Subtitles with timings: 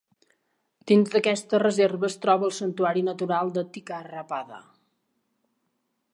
[0.91, 4.63] Dins d'aquesta reserva es troba el santuari natural de Tikarapada.